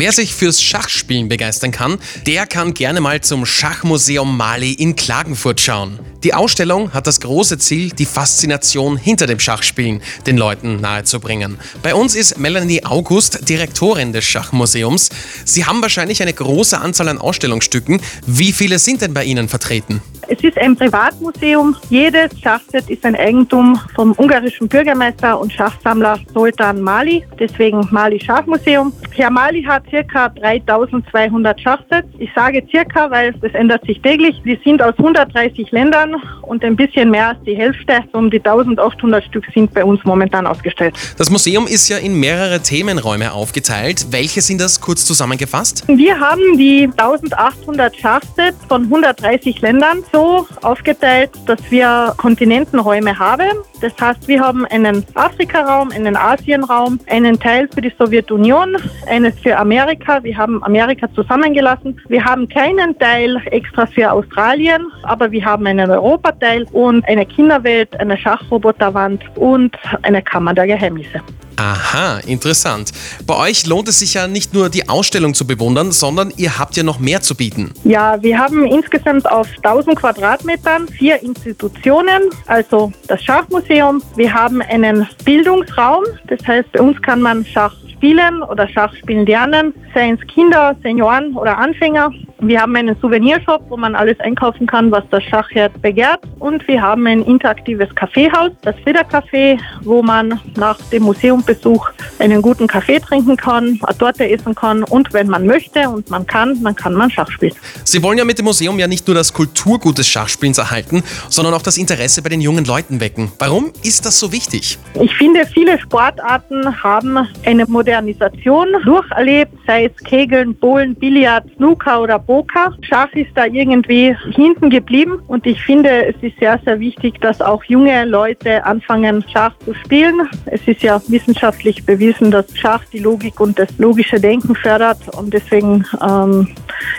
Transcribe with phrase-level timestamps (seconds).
[0.00, 5.60] Wer sich fürs Schachspielen begeistern kann, der kann gerne mal zum Schachmuseum Mali in Klagenfurt
[5.60, 5.98] schauen.
[6.24, 11.58] Die Ausstellung hat das große Ziel, die Faszination hinter dem Schachspielen den Leuten nahezubringen.
[11.82, 15.10] Bei uns ist Melanie August, Direktorin des Schachmuseums.
[15.44, 18.00] Sie haben wahrscheinlich eine große Anzahl an Ausstellungsstücken.
[18.24, 20.00] Wie viele sind denn bei Ihnen vertreten?
[20.32, 21.74] Es ist ein Privatmuseum.
[21.88, 28.92] Jedes Schachset ist ein Eigentum vom ungarischen Bürgermeister und Schachsammler Sultan Mali, deswegen Mali Schachmuseum.
[29.16, 32.06] Herr Mali hat circa 3200 Schachsets.
[32.20, 34.40] Ich sage circa, weil das ändert sich täglich.
[34.44, 38.38] Wir sind aus 130 Ländern und ein bisschen mehr als die Hälfte, so um die
[38.38, 40.94] 1800 Stück sind bei uns momentan ausgestellt.
[41.18, 44.06] Das Museum ist ja in mehrere Themenräume aufgeteilt.
[44.12, 45.88] Welche sind das kurz zusammengefasst?
[45.88, 53.50] Wir haben die 1800 Schachsets von 130 Ländern so so aufgeteilt, dass wir Kontinentenräume haben.
[53.80, 58.76] Das heißt, wir haben einen Afrikaraum, einen Asienraum, einen Teil für die Sowjetunion,
[59.08, 60.22] eines für Amerika.
[60.22, 61.98] Wir haben Amerika zusammengelassen.
[62.08, 67.98] Wir haben keinen Teil extra für Australien, aber wir haben einen Europateil und eine Kinderwelt,
[67.98, 71.22] eine Schachroboterwand und eine Kammer der Geheimnisse.
[71.60, 72.90] Aha, interessant.
[73.26, 76.74] Bei euch lohnt es sich ja nicht nur die Ausstellung zu bewundern, sondern ihr habt
[76.74, 77.74] ja noch mehr zu bieten.
[77.84, 84.02] Ja, wir haben insgesamt auf 1000 Quadratmetern vier Institutionen, also das Schachmuseum.
[84.16, 89.74] Wir haben einen Bildungsraum, das heißt, bei uns kann man Schach spielen oder Schachspielen lernen,
[89.92, 92.10] seien es Kinder, Senioren oder Anfänger.
[92.42, 96.20] Wir haben einen Souvenirshop, wo man alles einkaufen kann, was das Schachherz begehrt.
[96.38, 102.40] Und wir haben ein interaktives Kaffeehaus, das Frieder Café, wo man nach dem Museumbesuch einen
[102.40, 106.62] guten Kaffee trinken kann, eine Torte essen kann und wenn man möchte und man kann,
[106.62, 107.54] dann kann man Schach spielen.
[107.84, 111.54] Sie wollen ja mit dem Museum ja nicht nur das Kulturgut des Schachspielens erhalten, sondern
[111.54, 113.30] auch das Interesse bei den jungen Leuten wecken.
[113.38, 114.78] Warum ist das so wichtig?
[115.00, 122.18] Ich finde, viele Sportarten haben eine Modernisation durcherlebt, sei es Kegeln, Bowlen, Billard, Snooker oder
[122.30, 122.72] Poker.
[122.82, 127.40] Schach ist da irgendwie hinten geblieben und ich finde, es ist sehr, sehr wichtig, dass
[127.40, 130.28] auch junge Leute anfangen, Schach zu spielen.
[130.46, 135.34] Es ist ja wissenschaftlich bewiesen, dass Schach die Logik und das logische Denken fördert und
[135.34, 136.46] deswegen ähm,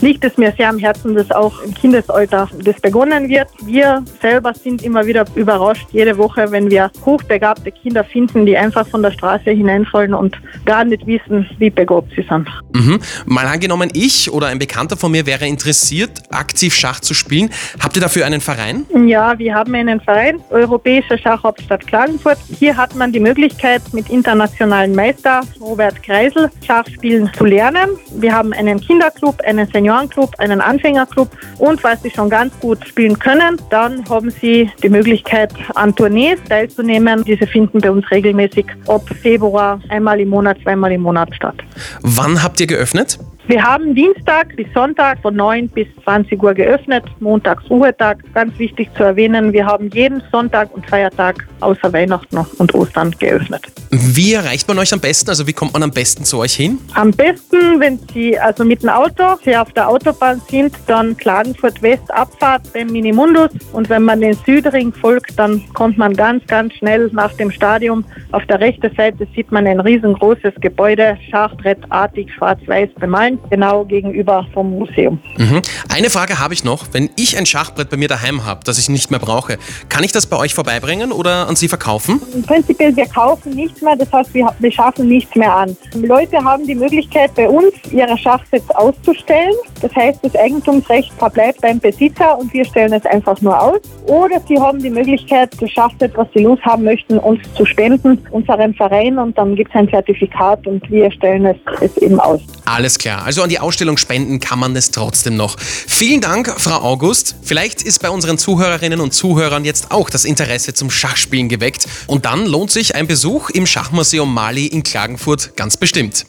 [0.00, 3.48] liegt es mir sehr am Herzen, dass auch im Kindesalter das begonnen wird.
[3.64, 8.86] Wir selber sind immer wieder überrascht, jede Woche, wenn wir hochbegabte Kinder finden, die einfach
[8.86, 12.48] von der Straße hineinfallen und gar nicht wissen, wie begabt sie sind.
[12.72, 12.98] Mhm.
[13.26, 17.50] Mal angenommen, ich oder ein Bekannter von mir wäre interessiert, aktiv Schach zu spielen.
[17.80, 18.86] Habt ihr dafür einen Verein?
[19.06, 22.38] Ja, wir haben einen Verein, Europäische Schachhauptstadt Klagenfurt.
[22.58, 27.90] Hier hat man die Möglichkeit, mit internationalen Meister Robert Kreisel Schach spielen zu lernen.
[28.16, 33.18] Wir haben einen Kinderclub, einen Seniorenclub, einen Anfängerclub und was sie schon ganz gut spielen
[33.18, 37.24] können, dann haben sie die Möglichkeit, an Tournees teilzunehmen.
[37.24, 41.56] Diese finden bei uns regelmäßig ab Februar einmal im Monat, zweimal im Monat statt.
[42.02, 43.18] Wann habt ihr geöffnet?
[43.46, 48.24] Wir haben Dienstag bis Sonntag von 9 bis 20 Uhr geöffnet, montags Ruhetag.
[48.32, 53.66] Ganz wichtig zu erwähnen, wir haben jeden Sonntag und Feiertag außer Weihnachten und Ostern geöffnet.
[53.90, 55.28] Wie erreicht man euch am besten?
[55.28, 56.78] Also wie kommt man am besten zu euch hin?
[56.94, 61.82] Am besten, wenn Sie also mit dem Auto hier auf der Autobahn sind, dann Klagenfurt
[61.82, 66.72] West Abfahrt beim Minimundus und wenn man den Südring folgt, dann kommt man ganz, ganz
[66.74, 68.06] schnell nach dem Stadion.
[68.32, 74.70] Auf der rechten Seite sieht man ein riesengroßes Gebäude, schachbrettartig schwarz-weiß bemalt genau gegenüber vom
[74.70, 75.18] Museum.
[75.36, 75.62] Mhm.
[75.88, 76.86] Eine Frage habe ich noch.
[76.92, 79.58] Wenn ich ein Schachbrett bei mir daheim habe, das ich nicht mehr brauche,
[79.88, 82.20] kann ich das bei euch vorbeibringen oder an Sie verkaufen?
[82.46, 85.76] Prinzipiell, wir kaufen nichts mehr, das heißt, wir, wir schaffen nichts mehr an.
[85.94, 89.54] Leute haben die Möglichkeit, bei uns ihre Schachsets auszustellen.
[89.80, 93.80] Das heißt, das Eigentumsrecht verbleibt beim Besitzer und wir stellen es einfach nur aus.
[94.06, 98.74] Oder sie haben die Möglichkeit, das Schachset, was sie loshaben möchten, uns zu spenden, unserem
[98.74, 102.40] Verein und dann gibt es ein Zertifikat und wir stellen es, es eben aus.
[102.64, 103.23] Alles klar.
[103.24, 105.56] Also an die Ausstellung spenden kann man es trotzdem noch.
[105.58, 107.34] Vielen Dank, Frau August.
[107.42, 111.86] Vielleicht ist bei unseren Zuhörerinnen und Zuhörern jetzt auch das Interesse zum Schachspielen geweckt.
[112.06, 116.26] Und dann lohnt sich ein Besuch im Schachmuseum Mali in Klagenfurt ganz bestimmt.